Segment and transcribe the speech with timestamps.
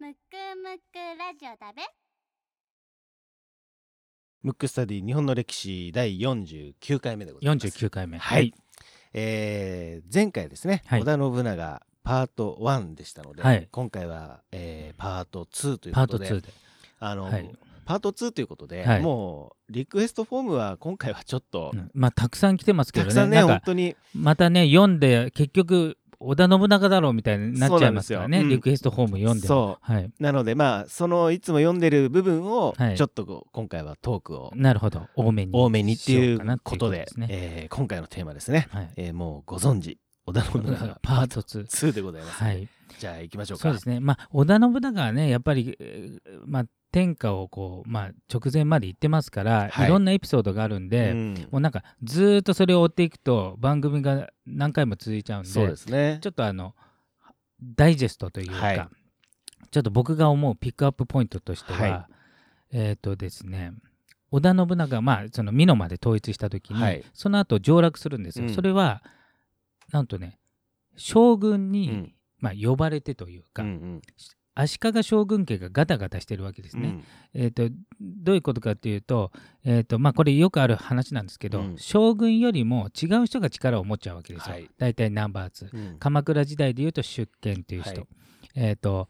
[0.00, 0.16] むく
[0.62, 1.82] むくラジオだべ。
[4.44, 7.66] ムックスタディ日本の歴史第49回目でございます。
[7.66, 8.16] 49回目。
[8.16, 8.54] はい。
[9.12, 11.00] えー前回ですね、はい。
[11.00, 13.66] 織田信長パート1でしたので、はい。
[13.72, 16.30] 今回は、えーパート2というパートことで。
[16.30, 16.48] 2で
[17.00, 17.50] あの、はい。
[17.84, 19.02] パート2ということで、はい。
[19.02, 29.78] もうリクエストフォームは今回はちょっと、うんまあたくさん来てますけどねたくさんねなんか本当にまたね読んで結局織田信長だろうみたいになっちゃいますからねそうなんリクエストフォーム読んでも。
[29.78, 30.10] そはい。
[30.18, 35.06] なのでまあそのいつも読んでる部分をはいちょっとこう今回はトークをなるほど。
[35.14, 37.26] 多めに多めにっていうことでですね。
[37.30, 38.90] えー今回のテーマですね、はい。
[38.96, 42.68] えーもうご存知織田信長パート2 2でございます、はい。
[42.98, 43.62] じゃあ行きましょうか。
[43.62, 44.00] そうですね。
[44.00, 49.86] まあ織田信長はねやっぱりえーまあ天下をこうまあ直前まで行ってますからはい。
[49.86, 51.48] いろんなエピソードがあるんでうん。
[51.50, 56.18] もうなんかずーっとそれを追っていくと番組が何回も続いちゃうんでそうですね。
[56.22, 56.74] ちょっとあの
[57.62, 58.88] ダイジェストというか、はい。
[59.70, 62.06] ちょっと僕が思うピックアップポイントとしては、はい。
[62.70, 63.72] えっ、とですね
[64.30, 67.04] 織田信長まあその美濃まで統一した時に、はい。
[67.12, 68.54] その後上洛するんですよ、うん。
[68.54, 69.02] それは
[69.92, 70.38] なんとね
[70.96, 72.14] 将軍に、うん。
[72.40, 74.02] まあ、呼ばれてというか、うんうん
[74.60, 77.04] 足利将軍家がガタガタしてるわけですね。
[77.32, 79.30] えー、とどういうことかっていうと,、
[79.64, 81.78] えーとまあ、これよくある話なんですけど、うん。
[81.78, 84.68] 将軍よりも違う人が力を持っちゃうわけですよ、はい。
[84.76, 85.92] 大体ナンバー2。
[85.92, 85.98] うん。
[86.00, 88.06] 鎌倉時代でいうと出見という人、はい。
[88.56, 89.08] えっ、と、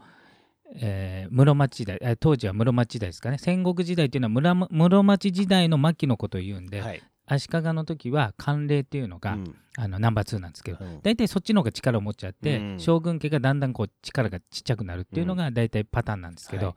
[0.75, 3.38] えー室町時代え当時は室町時代ですかね。
[3.38, 9.55] 戦国時代というのは村室町時代の末期のことを言うんで、はい足利の時は慣例っていうのが、うん。
[9.77, 11.00] あのナンバー2なんですけど、うん。
[11.03, 12.81] 大体そっちの方が力を持っちゃって、うん。
[12.81, 16.75] 将軍家がだんだんこう力がちっちゃくなるっていうのが大体パターンなんですけど、はい。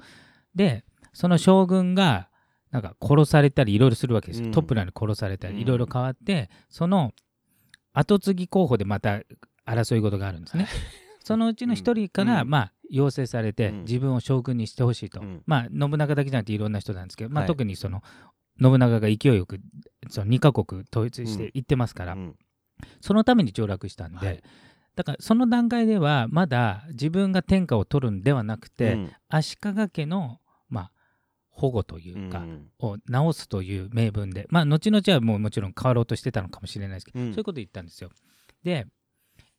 [0.58, 2.30] でその将軍が
[2.70, 4.52] なんか殺されたりいろいろするわけですよ、うん。
[4.52, 5.56] トップなのに殺されたうん。
[5.56, 7.14] りいろいろ変わってその
[7.94, 9.22] 後継ぎ候補でまた
[9.66, 10.68] 争い事があるんですね。
[11.24, 12.50] そのうちの一人から、うん。
[12.50, 13.80] まあ、要請されて、うん。
[13.82, 15.44] 自分を将軍にしてほしいと、うん。
[15.46, 17.48] まあ、信長だけじゃなくていろんな人なんですけど、まあはい。
[17.48, 18.02] 特にその
[18.62, 19.60] 信長が勢いよく
[20.10, 22.36] その2カ国統一していってますから、うん。
[23.00, 24.44] そのために上洛したんで、はい。
[24.96, 29.12] だからその段階ではまだ自分が天下を取るんではなくて、うん。
[29.30, 30.40] 足利家の、
[30.70, 30.92] まあ、
[31.50, 32.70] 保護というか、うん。
[32.80, 37.32] を直すという名分で、まあ、後々はもうもちろん変わろうとしてたのかもしれないですけど、うん。
[37.32, 38.10] そういうこと言ったんですよ。
[38.64, 38.86] で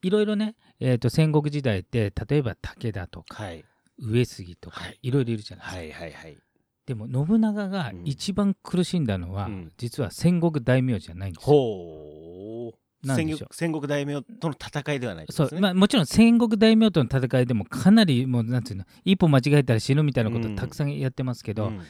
[0.02, 3.64] いろいろね、えー、と戦国時代って例えば武田とかはい。
[3.98, 4.98] 上杉とかはい。
[5.02, 6.04] いろいろいるじゃないですか。
[6.04, 6.38] はいはいはい
[6.84, 8.02] でも信長がうん。
[8.04, 9.72] 一番苦しんだのは、うん。
[9.76, 11.52] 実は戦国大名じゃないんですよ。
[11.52, 12.78] ほう。
[13.04, 15.60] 戦戦国大名との戦いではないですね。
[15.60, 20.56] まあ、もちろん戦国大名との戦いでもかなりもうなんていうの一歩間違えたら死ぬみたいなことうん。
[20.56, 21.82] たくさんやってますけど、うん。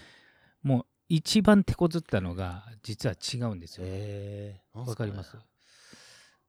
[0.62, 3.86] もう一番手こずったのが実は違うんですよ。
[4.72, 5.36] わかります？
[5.36, 5.42] ね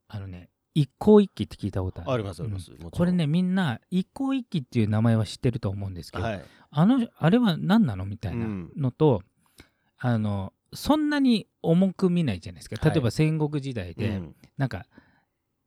[0.07, 2.11] あのね一向一揆って聞いたことある。
[2.11, 2.71] ありますあります。
[2.91, 8.05] これねみんな一向一揆っていう名前は知ってると思うんですけど、はいあのあれは何なの？
[8.05, 9.21] みたいなのと、
[9.97, 12.75] あのそんなに重く見ないじゃないですか。
[12.81, 12.91] はい。
[12.93, 14.35] 例えば戦国時代で、うん。
[14.57, 14.85] なんか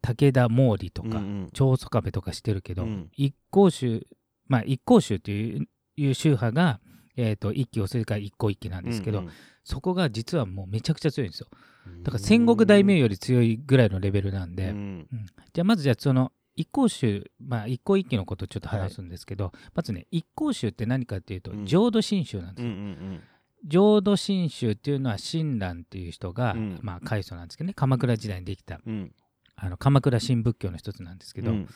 [0.02, 1.48] 武田毛利とか、うんうん。
[1.52, 3.08] 長宗我部とかしてるけど、うん。
[3.14, 4.06] 一向宗
[4.48, 6.80] まあ一向宗といういう宗派が、
[7.16, 9.30] えー、と一揆をするから一向一揆なんですけど、うん
[9.68, 11.32] そこが実はもうめちゃくちゃ強いん。
[11.32, 11.48] ですよ
[11.88, 15.08] うんだから戦国大名より強いぐらいのレベルなんで、うん
[15.52, 21.66] じゃあまずじゃあその一向宗まあ一向一揆のことをちょっと話すんですけど、まずね一向宗って何かっていうとうん。
[21.66, 23.20] 浄土真宗なんですうんうよ、ん。
[23.66, 26.78] 浄土真宗っていうのは親鸞っていう人が、うん。
[26.82, 28.92] まあ開祖なんですけどね鎌倉時代にできたうん。
[28.92, 29.12] うん。
[29.54, 31.68] あの鎌倉新仏教の一つなんですけど、うん。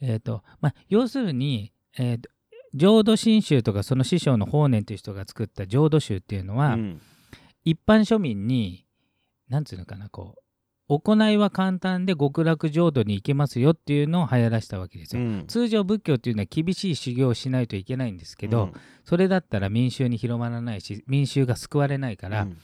[0.00, 2.30] えーとまあ、要するに、えーと
[2.74, 7.00] 浄土真宗とかその師匠の法然という人が作った浄土宗っていうのは、うん。
[7.64, 8.86] 一般庶民に
[9.48, 10.42] なんつうのかなこう
[10.88, 15.22] 行いは簡単で極楽浄土に行けますよっていうのを流行らしたわけですよ。
[15.22, 15.44] うん。
[15.46, 18.70] 通常仏教っていうのは厳しい修行をしないといけないんですけど、
[19.04, 22.56] それだったら民衆に広まらないし民衆が救われないから、うん。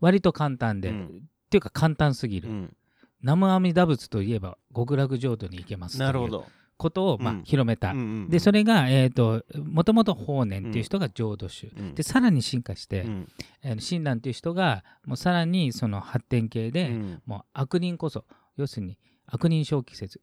[0.00, 1.06] 割と簡単で、うん。
[1.06, 2.76] っていうか簡単すぎる、うん。
[3.20, 6.46] 南無阿弥陀仏といえば極楽浄土に行けますなるほど。
[6.76, 7.42] ことを、まあうん。
[7.44, 11.94] 広めた、うんうんでそれが、えー、ともともと法然っていう人が浄土宗、うん。
[11.94, 13.28] でさらに進化して、うん。
[13.62, 17.22] えー親鸞っていう人がもうさらにその発展系で、うん。
[17.26, 18.24] もう悪人こそ
[18.56, 20.20] 要するに悪人小季節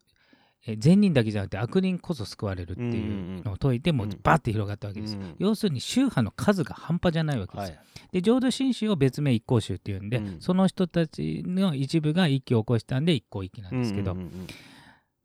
[0.66, 4.20] えー善人だけじゃなくて悪人こそ救われるっていうのを説いてもううん。
[4.24, 7.86] バーって広がったわけですよ、うん要するに宗派の数が半端じゃないわけですよ、はい。
[8.14, 10.42] で浄土真宗を別名一向宗っていうんで、うん。
[10.42, 14.48] その人たちの一部が一揆を起こしたんで一向一揆なんですけど、うんうん。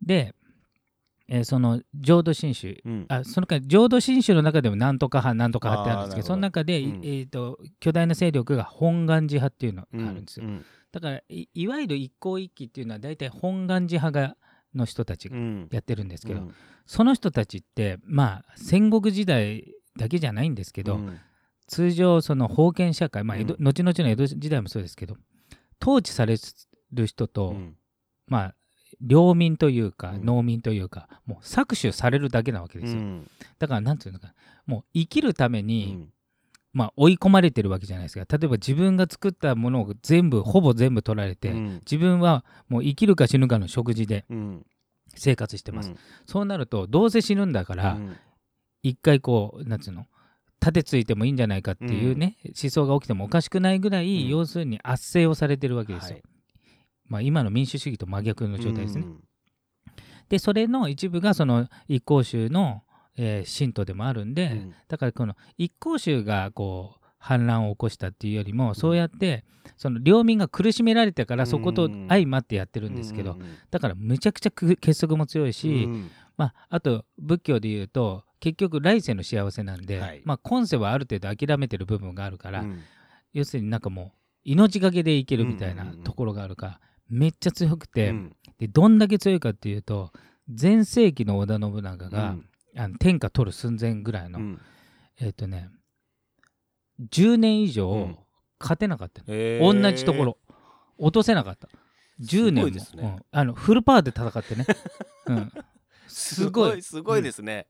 [0.03, 0.35] で、
[1.29, 2.93] えーその浄土真宗うん。
[2.93, 7.07] うんあそのか浄土真宗の中でもなんとか派なんとか派ってあるんですけどその中で、なるほど。
[7.07, 10.65] いえー、と巨大な勢力が本願寺派っていうのがあるんですよ、うん。
[10.91, 14.37] だからいいわゆる一向一揆っていうのは大体本願寺派が
[14.75, 15.69] の人たちがうん。
[15.71, 16.55] やってるんですけど、うん。
[16.87, 21.19] その人たちってまあ戦国時代だけじゃないんですけど、うん。
[21.67, 25.17] 通常その封建社会、まあ後々の江戸時代もそうですけど
[25.83, 26.37] 統治され
[26.93, 27.77] る人と、うん。
[28.27, 28.55] まあ
[29.01, 30.25] 領民というかうん。
[30.25, 33.03] 農民というか、もう搾取されるだけなわけですよ、
[33.59, 34.35] だからなんていうのかな
[34.67, 36.13] もう生きるためうに、ん。
[36.75, 38.27] まあ、追い込まれてるわけじゃないですか。
[38.39, 41.75] 例えば自分が作ったものを全部ほぼ全部取られて、うん。
[41.81, 44.67] 自分はもう生きるか死ぬかの食事でうん。
[45.17, 45.97] 生活してます、うん。
[46.27, 48.17] そうなるとどうせ死ぬんだから、うん。
[48.83, 50.07] 一回こうなんつうの
[50.61, 54.29] 盾ついてもいいんじゃないかっていうね、思想が起きてもおかしくないぐらい、うん。
[54.29, 56.23] 要するに圧政をされてるわけですよ、はい
[57.09, 59.25] まあ、今の民主主義と真逆の状態ですね、うん。
[60.29, 62.83] でそれの一部がその一向宗の、
[63.17, 64.75] えー信徒でもあるんで、うん。
[64.89, 69.45] だからこの一向宗がこう反乱を起こしたっていうよりもそうやって
[69.77, 76.11] その領民が苦しめられたからそこと相まってやってるんですけど、うんうんだからむちゃくちゃく結束も強いし、うん。
[76.37, 80.23] まあ、あと仏教で言うと結局来世の幸せなんで、はい。
[80.25, 82.81] まあ、今世はある程度諦めてる部分があるから、うん。
[83.33, 88.37] 要するになんかもう命がけで生きるみたいなところがあるから、めっちゃ強くて、うん。
[88.59, 90.13] でどんだけ強いかっていうと
[90.49, 92.37] 全盛期の織田信長が、
[92.77, 94.61] あの天下取る寸前ぐらいの、うん。
[95.21, 95.71] えっ、とね
[97.01, 98.19] 10年以う上ん。
[98.61, 100.39] 勝てなかった同じところ。
[100.99, 101.69] 落とせなかった。
[102.21, 102.71] 10年も。
[102.71, 102.83] ね。
[102.97, 103.25] うん。
[103.31, 104.67] あのフルパワーで戦ってね、
[105.27, 105.53] うん、
[106.09, 106.83] すごい。
[106.83, 107.69] すごいですね。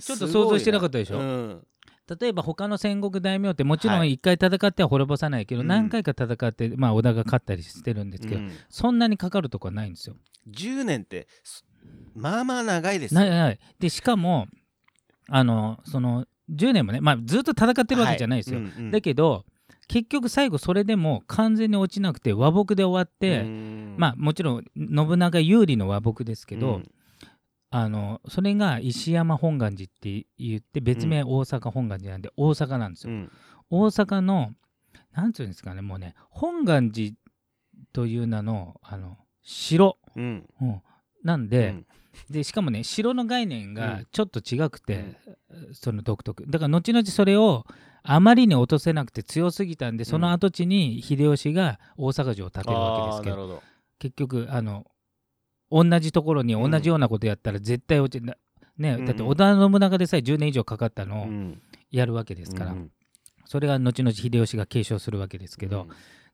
[0.00, 1.66] ちょっと想像してなかったでしょ、うん
[2.08, 4.14] 例えば他の戦国大名ってもちろんはい。
[4.14, 5.66] 一回戦っては滅ぼさないけど、うん。
[5.66, 8.52] 何回か戦って、まあ、織田が勝ったりしてるんですけど、うん。
[8.70, 10.16] そんなにかかるとこはないんですよ。
[10.50, 11.64] 10年ってす
[12.14, 13.20] まあまあ長いですよ。
[13.20, 13.58] ないない。
[13.78, 14.46] でしかも
[15.28, 18.60] あのその10年もね、まあ、ずっと戦ってるわけじゃないですよ。
[18.60, 18.90] はうんうん。
[18.90, 19.44] だけど
[19.88, 23.94] 結局最後それでも完全に落ちなくて和睦で終わって、うん。
[23.98, 26.90] まあもちろん信長有利の和睦ですけど、うん
[27.70, 33.12] あのそれが石山本願寺って言って別名大阪本願寺なんで大阪なんですよ。
[33.12, 33.32] うん。
[33.70, 34.52] 大阪の
[35.12, 37.14] なんていうんですかねもうね本願寺
[37.92, 40.46] という名のあの城、うん。
[40.60, 40.82] うん。
[41.22, 41.86] なんで,、うん。
[42.30, 44.06] でしかもね城の概念がうん。
[44.12, 45.18] ちょっと違くて、
[45.72, 46.44] その独特。
[46.46, 47.66] だから後々それを
[48.02, 53.62] あまりに落とせなくて強すぎたんでその跡地に秀吉が大阪城を建てるわけですけど。
[53.98, 54.86] 結局あの
[55.70, 58.36] 同じところに同じようなことやったら絶対落ちな、
[58.76, 59.06] ねうん。
[59.06, 61.62] だって織田信長でさえ10年以上かかったのをうん。
[61.90, 62.90] やるわけですから、うん
[63.50, 65.88] それが後々秀吉が継承するわけですけど、うん。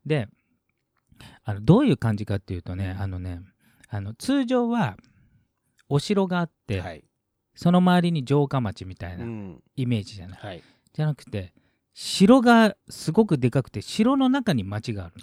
[0.05, 0.27] で
[1.45, 3.41] あのどういう感じかっていうとねあのね
[3.89, 4.97] あの通常は
[5.89, 7.05] お城があって、はい。
[7.55, 9.63] その周りに城下町みたいうなん。
[9.77, 10.63] イメージじゃない、はい。
[10.93, 11.53] じゃなくて
[11.93, 15.15] 城がすごくでかくて城の中に町がある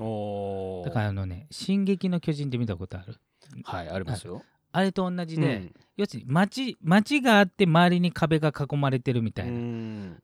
[0.85, 3.17] だからあのね「進撃の巨人」って見たことある？
[3.63, 4.43] はいありますよ。
[4.73, 5.73] あれと同じで、うん。
[5.97, 10.23] 要するに町町があって周りに壁が囲まれてるみたいうなん。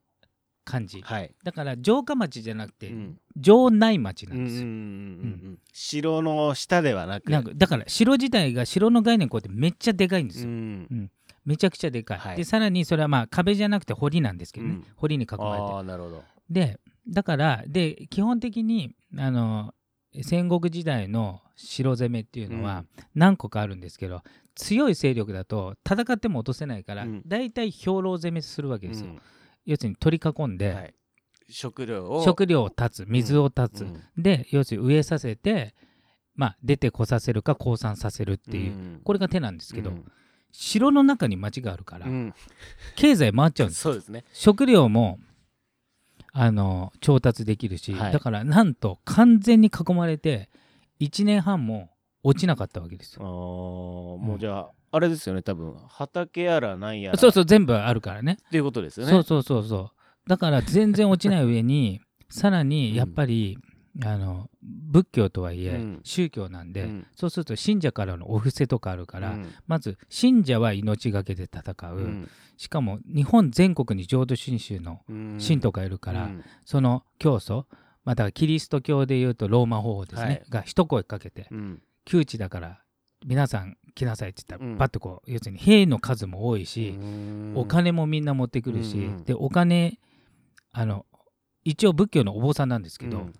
[0.64, 1.34] 感じ、はい。
[1.44, 3.18] だから城下町じゃなくて、うん。
[3.42, 7.32] 城内町なんですよ、うん城の下ではなく。
[7.32, 11.12] なんかだから城自体が城の概念こうやってめっちゃでかいんですよ、うん。
[11.46, 12.38] めちゃくちゃでかい、はい。
[12.38, 14.86] でさらにそれはまあ壁じゃなくて堀なんですけどね、うん。
[14.98, 15.74] 堀に囲まれて。
[15.74, 16.24] ああなるほど。
[16.50, 16.80] で
[17.10, 19.74] だからで基本的にあの
[20.24, 24.22] 戦国時代の城攻めっていうのは何個かあるんですけど、
[24.56, 27.22] 強い勢力だと戦っても落とせないから、うん。
[27.26, 29.22] 大体兵糧攻めするわけですよ、うん。
[29.66, 30.94] 要するに取り囲んで、はい。
[31.50, 32.24] 食料を。
[32.24, 34.02] 食料を断つ水を断つ、うん。
[34.18, 35.76] で要するに植えさせて、
[36.36, 39.02] まあ、出てこさせるか降参させるっていう、ん。
[39.04, 40.06] これが手なんですけど、うん。
[40.52, 42.34] 城の中に町があるから、うん。
[42.96, 43.82] 経済回っちゃうんです。
[43.82, 44.24] そうですね。
[44.34, 45.20] 食料も
[46.34, 48.14] あの調達できるし、はい。
[48.14, 50.50] だからなんと完全に囲まれて
[51.00, 51.90] 1年半も
[52.24, 54.18] 落ちなかったわけですあーよ。
[54.18, 55.76] もうじゃあ、あれですよね多分。
[55.90, 57.18] 畑やらなんやら。
[57.18, 58.38] そうそう全部あるからね。
[58.48, 59.12] っていうことですよね。
[59.12, 59.92] そうそうそうそ
[60.26, 60.30] う。
[60.30, 63.58] だから全然落ちない上にさらにやっぱり、
[64.04, 66.01] あの仏教とはいえ、うん。
[66.04, 67.08] 宗教なんで、うん。
[67.16, 69.51] そうすると信者からのお布施とかあるから、うん。
[69.66, 72.30] まず信者は命がけで戦う、うん。
[72.58, 75.36] しかも日本全国に浄土真宗のうん。
[75.39, 76.44] 信徒がいるから、うん。
[76.66, 77.66] その教祖
[78.04, 80.44] またキリスト教でいうとローマ法法ですね、はい。
[80.50, 81.82] が一声かけてうん。
[82.06, 82.82] 窮地だから
[83.25, 84.77] 皆さん来なさいって言ったら、うん。
[84.77, 87.54] パッとこう要するに兵の数も多いし、うん。
[87.56, 90.00] お金もみんな持ってくるし、でお金
[90.72, 91.08] あの
[91.63, 93.34] 一応仏教のお坊さんなんですけど、うん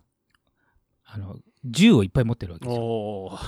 [1.10, 3.40] あの銃をいっぱい持ってるわけですよ。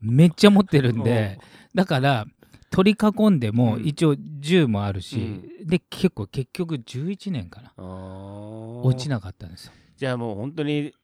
[0.00, 1.38] めっちゃ持ってるんで
[1.74, 2.26] だから
[2.70, 3.84] 取り囲んでもうん。
[3.84, 7.72] 一応銃もあるし、で結構結局11年かな。
[7.76, 9.72] 落ちなかったんですよ。
[9.96, 10.94] じゃあもう本当に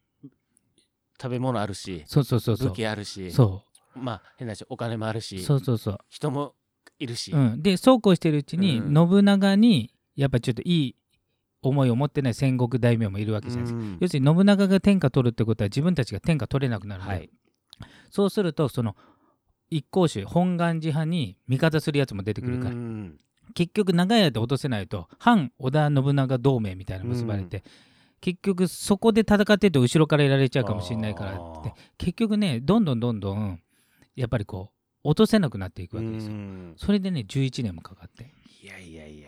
[1.21, 2.69] 食べ物あるしそうそうそうそう。
[2.69, 3.63] 武器あるしそ
[3.95, 5.99] まあ変な話お金もあるうしそうそうそう。
[6.09, 6.55] 人も
[6.99, 8.95] いるし、うん、でそうこうしてるうちに、うん。
[8.95, 10.97] 信長にやっぱちょっといい
[11.63, 13.99] 思いを持ってない戦国大名もいるわけじゃないですか、うん。
[14.01, 17.31] 要するに信長が天下取るってことは自分たちが天下取れなくなるんで、はい。
[18.11, 18.97] そうするとその
[19.71, 23.19] 一向宗本願寺派に味方するやつも出てくるから、うん。
[23.55, 27.65] 結局長い間落とせないと反織田信長同盟みたいなの結ばれて、
[28.21, 31.73] 結局そこで戦ってると後ろからやられちゃうかもしれないからって。
[31.99, 33.61] 結局ねどんどんどんどん
[34.17, 34.71] やっぱりこ
[35.05, 36.33] う落とせなくなっていくわけですよ。
[36.33, 36.75] うん。
[36.77, 38.35] それでね11年もかかって。
[38.63, 39.28] いやいやいや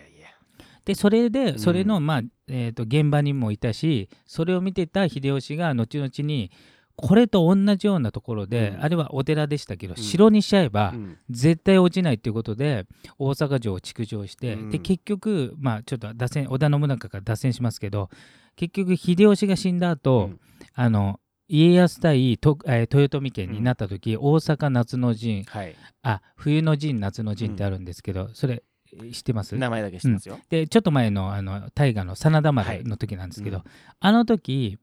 [0.85, 1.59] でそれでん。
[1.59, 6.51] それの、まあえー、と現場にもいたしそれを見てた秀吉が後々に
[6.95, 8.83] これと同じようなところで、うん。
[8.83, 9.97] あれはお寺でしたけど、ん。
[9.97, 11.17] 城にしちゃえば、うん。
[11.29, 12.85] 絶対落ちないっていうことで
[13.17, 14.69] 大阪城を築城して、うん。
[14.69, 18.09] で結局まあちょっと脱線織田信長から脱線しますけど
[18.55, 20.39] 結局秀吉が死んだ後、うん。
[20.73, 25.75] あの家康対と、えー豊臣家になった時、大阪夏の陣はい。
[26.03, 28.63] あ冬の陣夏の陣ってあるんですけど、それ
[29.11, 29.55] 知ってます？
[29.55, 33.63] 名前だけ知ってますよ、でちょっと前のあの大河の真田丸の時なんですけど、
[33.99, 34.77] あの時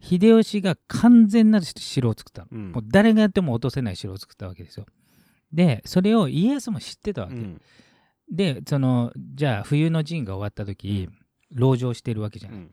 [0.00, 2.72] 秀吉が完全なる城を作ったの、うん。
[2.72, 4.86] もう誰がやっても落とせない城を作ったわけですよ。
[5.52, 7.60] でそれを家康も知ってたわけ、うん。
[8.30, 11.08] でそのじゃあ冬の陣が終わった時、
[11.52, 12.70] 籠城してるわけじゃない、うん。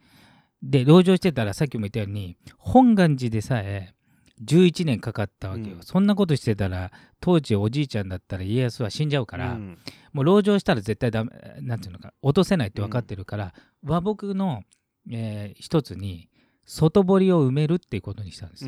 [0.61, 3.94] で籠城してたらさっきも言ったように本願寺でさえ
[4.43, 5.83] 11年かかったわけよ、うん。
[5.83, 9.77] そんなことしてたら当時おじいちゃんだったら家康は死んじゃうから、うん。
[10.13, 14.63] もう籠城したら絶対ダメなんていうのか落とせないって分かってるから、和睦の、
[15.11, 16.29] えー一つに
[16.65, 18.65] 外堀を埋めるっていうことにしたんです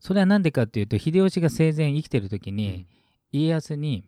[0.00, 2.86] それは何でかっていうと秀吉が生前生きてる時に、
[3.30, 4.04] 家康に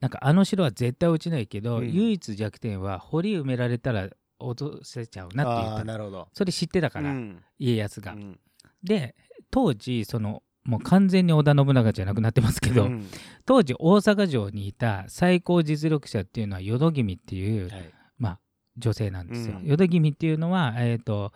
[0.00, 1.92] なんかあの城は絶対落ちないけど、うん。
[1.92, 4.08] 唯一弱点は堀埋められたら
[4.40, 6.28] 落とせちゃうなって言あったーなるほど。
[6.32, 7.42] それ知ってたから、うん。
[7.58, 8.40] 家康が、うん
[8.82, 9.14] で
[9.50, 13.08] 当時そのもう完全に織田信長じゃなくなってますけど、うん。
[13.46, 17.90] 当時大阪城にいた最高実力者っていうのは淀君っていう、はい。
[18.18, 18.40] まあ、
[18.76, 19.56] 女性なんですよ。
[19.58, 19.66] うん。
[19.66, 21.32] 淀君っていうのは、えー、と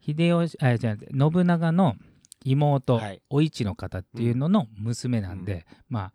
[0.00, 1.96] 秀吉あじゃあ信長の
[2.44, 3.22] 妹、はい。
[3.30, 6.12] お市の方っていうのの娘なんで、まあ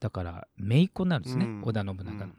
[0.00, 1.62] だから姪っ子になるんですね、うん。
[1.62, 2.32] 織田信長の。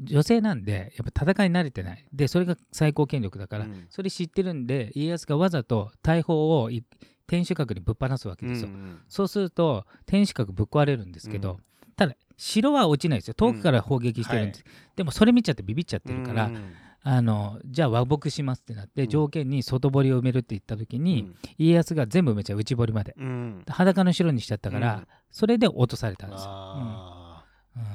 [0.00, 2.04] 女性なんでやっぱ戦いに慣れてない。
[2.12, 3.86] でそれが最高権力だから、うん。
[3.90, 6.84] それ知ってるんで家康がわざと大砲をい
[7.26, 8.68] 天守閣にぶっ放すわけですよ。
[8.68, 11.58] うんそうすると天守閣ぶっ壊れるんですけど、うん。
[11.96, 13.34] ただ城は落ちないですよ。
[13.34, 14.64] 遠くから砲撃してるんです、
[14.96, 16.72] でもそれ見ちゃってビビっちゃってるから、うん
[17.04, 19.08] あのじゃあ和睦しますってなって、うん。
[19.08, 23.14] 条件に外堀を埋めるって言った時に、家康が全部埋めちゃう内堀まで。
[23.16, 23.62] うん。
[23.68, 25.06] 裸の城にしちゃったから、うん。
[25.30, 26.46] それで落とされたんですよ。
[26.50, 27.44] あ
[27.76, 27.82] うん。
[27.82, 27.86] ー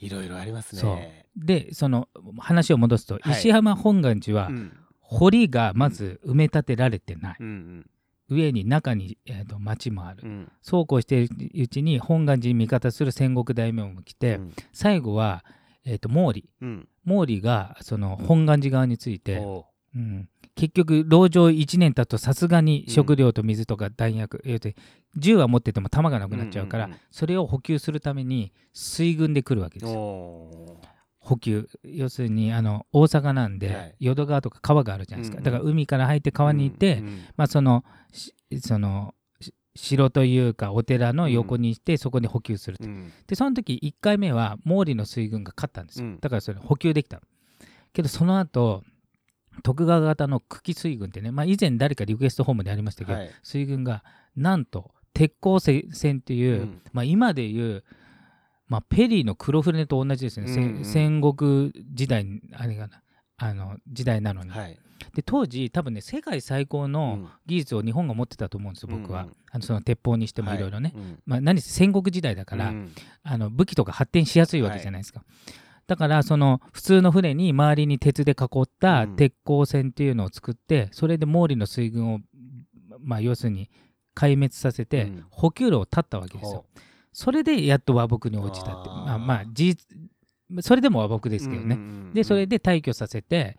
[0.00, 1.26] いろいろありますね。
[1.36, 3.32] でその話を戻すと、はい。
[3.32, 4.76] 石浜本願寺は、うん。
[5.00, 7.90] 堀がまず埋め立てられてない、うん
[8.28, 10.52] 上に中に、えー、と町もある、うん。
[10.62, 14.54] そうこうしているうちに本願寺に味方する戦国大名も来て、うん。
[14.72, 15.44] 最後は、
[15.84, 16.48] えー、と毛利。
[16.62, 16.88] うん。
[17.04, 24.76] 毛利がその本願寺側について、おうん、結局籠城1年経つとさすがに食料と水とか弾薬、要するに
[25.16, 27.00] 銃は持ってても弾がなくなっちゃうから、うんうんうん。
[27.10, 29.98] それを補給するために水軍で来るわけーですよ。
[29.98, 30.80] お
[31.18, 31.68] 補給。
[31.84, 33.96] 要するにあの大阪なんで、はい。
[34.00, 35.44] 淀川とか川があるじゃないですか、うんうん。
[35.44, 43.12] だから海から入ってー川に行って、うんうんまあそのしそのし城というかお寺の横にしてそこに補給すると、うん。
[43.26, 46.20] でその時1回目は毛利の水軍が勝ったんですよ、うん。
[46.20, 47.20] だからそれ補給できた
[47.92, 48.84] けどその後
[49.60, 53.30] 徳川方の久喜水軍ってね、まあ、以前誰かリクエストホームでありましたけど、はい。
[53.42, 54.04] 水軍が
[54.36, 56.82] なんと鉄鋼船っていう、うん。
[56.92, 57.84] まあ、今でいう、
[58.68, 60.76] まあ、ペリーの黒船と同じですね、せうん。
[60.78, 63.02] うん戦国時代にあれがな
[63.36, 64.78] あの時代なのに、はい。
[65.14, 67.28] で当時多分ね世界最高うのん。
[67.46, 69.34] 技術を日本が持ってたと思うんですよ僕は、うんうん。
[69.50, 70.58] あのその鉄砲にしてもい。
[70.58, 71.18] ろいろね、はいうん。
[71.26, 72.92] まあ、何せ戦国時代だから、うん。
[73.22, 75.24] あの武器とか発展しやすいわけじゃないですか、
[75.90, 79.16] だからその普通の船に周りに鉄で囲ったうん。
[79.16, 82.20] 鉄鋼船っていうのを作ってそれで毛利の水軍を、
[83.00, 83.68] まあ、要するに
[84.14, 85.24] 壊滅させてうん。
[85.30, 86.64] 補給路を断ったわけですよ、
[87.12, 89.98] それでやっと和睦に落ちたってまあまあ事実
[90.62, 91.80] それでも和睦ですけどね、
[92.14, 93.58] でそれで退去させて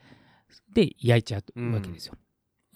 [0.74, 2.16] で焼いちゃうわけですよ、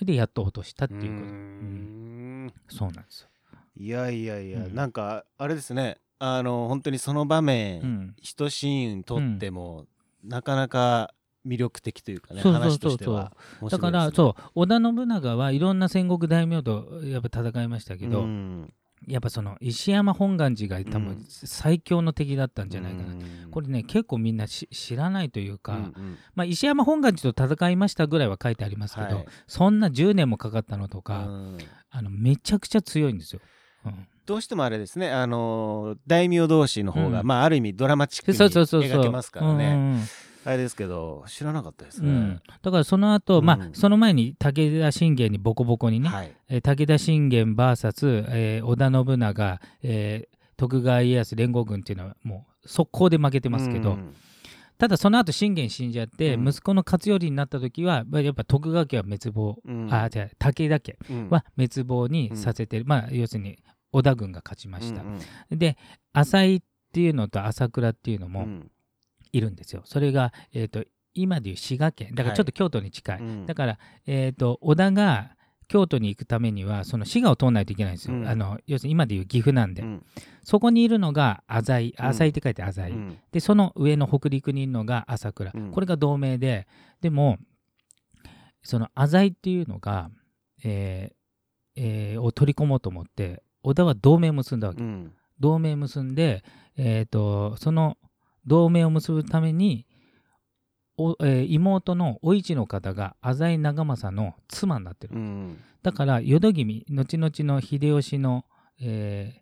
[0.02, 2.46] でやっと落としたっていうこと、うん。
[2.48, 2.54] ん。
[2.68, 3.30] そうなんですよ、
[3.78, 4.76] いやいやいや、うん。
[4.76, 8.16] なんかあれですねあの本当にその場面、うん。
[8.22, 9.86] 一シーンにとっても、
[10.24, 11.14] なかなか
[11.46, 13.32] 魅力的というかね話としては
[13.62, 18.74] ね、だからそう織田信長はいろんな戦国大名とやっぱ戦いましたけど、うん。
[19.08, 21.26] やっぱその石山本願寺が多分うん。
[21.28, 23.52] 最強の敵だったんじゃないかな、うん。
[23.52, 26.18] これね結構みんなし知らないというか、うんうん。
[26.34, 29.26] まあ、石山本願寺と戦いましたぐらいは書いてありますけど、はい。
[29.48, 31.58] そんな10年もかかったのとか、うん。
[31.92, 33.42] あのめちゃくちゃ強いんですよ。
[33.86, 37.28] うんどうしてもあれですねあの大名同士の方が、うん。
[37.28, 40.00] まあある意味ドラマチックに描けますからね。
[40.46, 42.42] あれですけど知らなかったですね、うん。
[42.62, 46.32] だからその後、まあうんその前に武田信玄にボコボコにね、はい。
[46.50, 54.16] えー武田信玄 VS、えー織田信長、えー徳川家康連合軍っていうのはもう速攻で負けてますけど、うん
[54.78, 56.50] ただその後信玄死んじゃって、うん。
[56.50, 59.94] 息子の勝頼になった時はまあやっぱ徳川家は滅亡、うん。
[59.94, 61.30] あじゃあ武田家うん。
[61.30, 63.58] は滅亡にさせてる、まあ要するに
[63.96, 65.20] 織田軍が勝ちました、うん
[65.52, 65.58] うん。
[65.58, 65.78] で
[66.12, 66.62] 浅井っ
[66.94, 68.72] ていうのと朝倉っていうのもうん。
[69.32, 69.82] いるんですよ。
[69.84, 72.16] それが、えー、と今でいう滋賀県。
[72.16, 73.46] だからちょっと京都に近い、うん。
[73.46, 75.36] だから、えー、と織田が
[75.68, 78.28] 京都に行くためにはその滋賀を通らないといけないんですよ、うん。
[78.28, 80.06] あの要するに今でいう岐阜なんで、うん。
[80.44, 81.96] そこにいるのが浅井。
[82.00, 82.06] うん。
[82.06, 83.18] 浅井って書いて浅井、うん。
[83.32, 85.72] でその上の北陸にいるのが朝倉、うん。
[85.72, 86.68] これが同盟で
[87.02, 87.38] でも
[88.64, 90.10] その浅井っていうのが、
[90.64, 91.16] えー
[91.78, 95.12] えーを取り込もうと思って織田は同盟を結んだわけ、うん。
[95.40, 96.44] 同盟を結んで、
[96.78, 97.98] えー、とその
[98.46, 99.86] 同盟を結ぶために
[100.98, 105.58] お、えー妹のお市の方が浅井長政の妻になってる、うん。
[105.82, 108.46] だから淀君後々の秀吉の、
[108.80, 109.42] え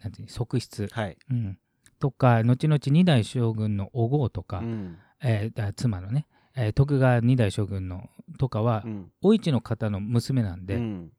[0.00, 1.16] ーなんていうの側室、はい。
[1.30, 1.58] うん、
[1.98, 4.98] とか後々二代将軍のお郷とか、うん。
[5.22, 6.26] えーだ妻のね、
[6.56, 9.12] えー徳川二代将軍のとかは、うん。
[9.22, 11.10] お市の方の娘なんで、うん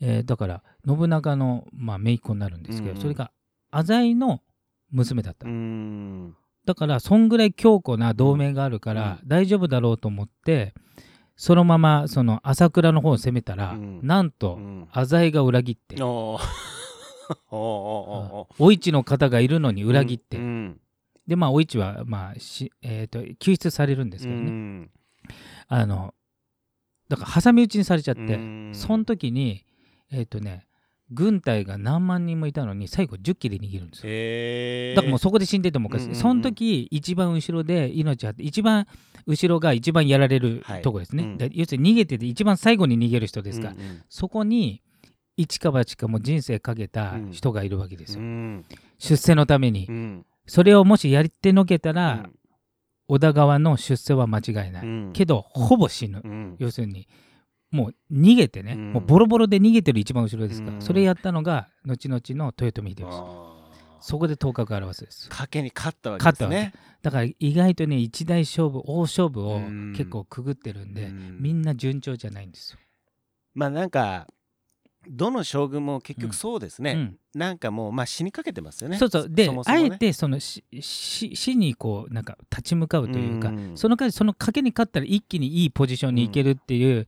[0.00, 3.00] えーだから信長の、まあ、姪っ子になるんですけど、うん。
[3.00, 3.30] それが
[3.70, 4.42] 浅井の
[4.90, 6.36] 娘だった、うん。
[6.64, 10.74] だからそんぐらい強固な同盟があるから、大丈夫だろうと思って
[11.36, 14.00] そのままその朝倉の方を攻めたら、うん。
[14.02, 14.88] なんとうん。
[14.92, 16.42] 浅井が裏切って、おー。
[17.50, 20.80] お市の方がいるのに裏切って、うん。
[21.26, 24.90] でまあお市は、まあしえー、と救出されるんですけどね、うん。
[25.68, 26.14] あの
[27.08, 28.70] だから挟み撃ちにされちゃって、うん。
[28.72, 29.64] その時に
[30.12, 30.66] えっ、とね
[31.10, 34.04] 軍隊が何万人もいたのに最後10機で逃げるんですよ。
[34.06, 34.96] へー。
[34.96, 36.22] だからもうそこで死んでてもおかしい、うんうんうん。
[36.22, 38.86] その時一番後ろで命あって一番
[39.26, 40.82] 後ろが一番やられるはい。
[40.82, 41.38] とこですね、うん。
[41.38, 44.02] で要するに逃げてて一番最後に逃げる人ですから、うんうん。
[44.08, 44.82] そこに
[45.36, 48.64] 一か八かもう人生かけた人がいるわけですよ、うん。
[48.98, 50.26] 出世のために、うん。
[50.46, 52.32] それをもしやってのけたら、うん。
[53.08, 55.12] 織田側の出世は間違いない、うん。
[55.12, 56.56] けどほぼ死ぬ、うん。
[56.58, 57.06] 要するに
[57.70, 58.92] もう逃げてね、うん。
[58.92, 60.82] もうボロボロで逃げてる一番後ろですから、うん。
[60.82, 63.06] それやったのが後々の豊臣秀吉。
[64.00, 65.04] そこで頭角を現す。
[65.04, 66.72] です賭けに勝ったわけですね。
[67.02, 69.92] だから意外とね一大勝負大勝負をうん。
[69.96, 71.38] 結構くぐってるんで、うん。
[71.40, 72.78] みんな順調じゃないんですよ。
[73.54, 74.28] まあなんか
[75.08, 76.28] どの将軍も結うん。
[76.28, 77.16] 局そうですね、うん。
[77.34, 78.98] なんかもうまあ死にかけてますよね。
[78.98, 79.28] そうそう。
[79.28, 79.62] でね。
[79.64, 83.76] あえてその死死死にこうなんか立ち向かうというか、うん。
[83.76, 87.06] その代わりその賭けに勝ったら一気にいいポジションに行けるっていう、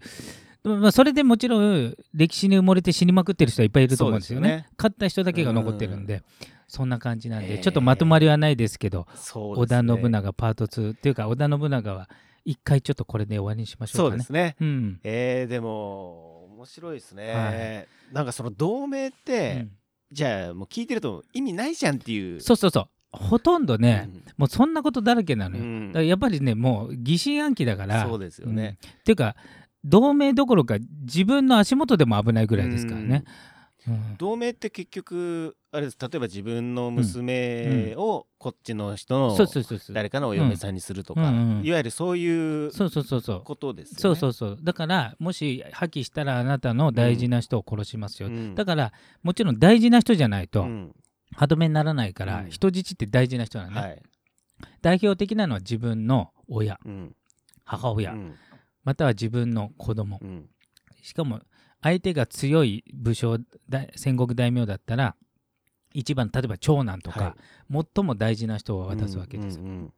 [0.77, 4.49] まあ、それでもちろん歴史に埋もれて死にまくってる人はいっぱいいると思うんですよね。
[4.49, 4.67] ね。
[4.77, 6.23] 勝った人だけが残ってるんで、
[6.67, 7.63] そんな感じなんで、へー。
[7.63, 12.09] ちょっとまとまりはないですけど織田信長パート2っていうか織田信長は
[12.45, 14.19] 一回ちょっとこれで終わりにしましょそううかね。
[14.19, 14.57] ですね。
[14.61, 15.01] うん。
[15.05, 18.15] えー、でも面白いですね、はい。
[18.15, 19.71] なんかその同盟って、うん
[20.11, 22.41] じゃあもう聞いてると意味ないじゃんっていう。
[22.41, 22.89] そうそうそう。
[23.11, 24.23] ほとんどね、うん。
[24.39, 26.07] もうそんなことだらけなのよ、うん。
[26.07, 28.91] やっぱりねもう疑心暗鬼だからそうですよね、うん。
[28.91, 29.37] っていうか
[29.85, 33.25] 同盟どころか自分の足元でも危ないぐらいですからね、
[33.87, 34.17] うん。
[34.19, 35.99] 同盟って結局あれです。
[36.01, 39.39] 例えば自分の娘をこっちの人の
[39.91, 41.25] 誰かのお嫁さんにするとか、い
[41.71, 43.43] わゆるそういうそうそうそうそう。
[43.43, 44.01] ことですよね。
[44.01, 44.59] そうそうそう。
[44.63, 48.55] だからもし破棄したらあなたの大事な人を殺しますよ、うん。
[48.55, 50.93] だからもちろん大事な人じゃないとうん。
[51.37, 52.51] 歯止めにならないから、うん。
[52.51, 54.03] 人質って大事な人なのね、はい。
[54.83, 56.79] 代表的なのは自分の親。
[56.85, 57.15] うん。
[57.65, 58.35] 母親、うん
[58.89, 60.19] または自分の子供。
[60.23, 60.49] うん。
[61.03, 61.41] しかも
[61.83, 63.37] 相手が強い武将
[63.69, 65.15] だ戦国大名だったら
[65.93, 67.37] 一番例えば長男とか、
[67.71, 69.65] 最も大事な人を渡すわけですよ。
[69.65, 69.93] うんうん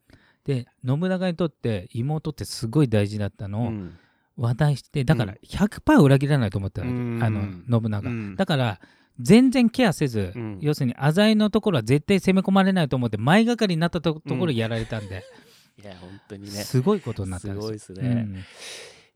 [0.44, 3.96] で信長にとって妹ってすごい大事だったのをうん。
[4.36, 7.22] 渡してだから100%裏切らないと思ったわけ、うん。
[7.22, 7.42] あの
[7.80, 8.34] 信長、うん。
[8.34, 8.80] だから
[9.20, 10.58] 全然ケアせず、うん。
[10.60, 15.22] 要するに浅井のところは絶対攻め込まれないと思って前がかりになったとところやられたんで、
[15.82, 16.50] いや本当にね。
[16.50, 17.62] すごいことになったんです。
[17.62, 17.62] よ。
[17.62, 18.26] すごいですね。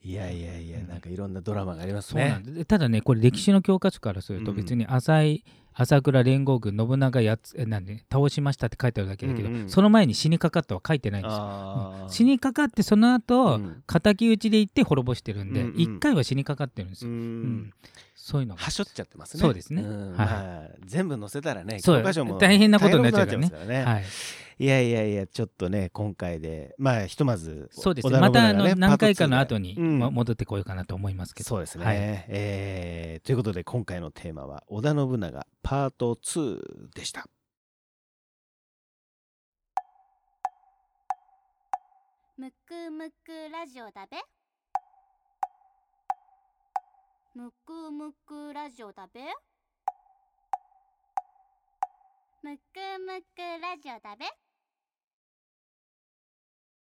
[0.04, 0.10] うん。
[0.10, 0.88] いやいやいやうん。
[0.88, 4.56] なんかいろんなドラマがありますそうなねただねこれ歴史の教科書からするとうん。
[4.56, 5.44] 別に浅井
[5.74, 11.38] 朝倉連合軍信長やつえなんで倒しましたって書いてあるだけだけど、うんうんその前に死にかかったは書いてないんですよ。
[11.40, 12.12] あー。
[12.12, 13.82] 死にかかってその後、うん。
[13.86, 15.80] 敵討ちで行って滅ぼしてるんでうんうん。
[15.80, 17.14] 一、回は死にかかってるんですうよ。
[17.14, 17.42] うん。
[17.64, 17.72] ん。
[18.14, 18.62] そういうのが。
[18.62, 19.40] はしょっちゃってますね。
[19.40, 19.82] そうですね。
[19.82, 19.86] ん。
[19.86, 20.26] はい。
[20.26, 23.50] まあ全部載せたらね教科書も大変なことになっちゃうからね。
[23.50, 23.84] からね。
[23.84, 24.04] はい、
[24.58, 28.18] いやいやいやちょっとね今回でまあひとまずそうですね。
[28.20, 29.66] またあの何回かパート2で。
[29.66, 29.98] の後に、うん。
[29.98, 31.48] ま戻ってこようかなと思いますけど。
[31.48, 31.96] そうですね、はい。
[31.98, 33.26] えー。
[33.26, 37.24] ということで今回のテーマは織田信長パート2でした。
[42.36, 44.18] むくむくラジオだべ。
[47.34, 49.22] むくむくラジオだべ。
[52.42, 54.43] むくむくラジオだべ。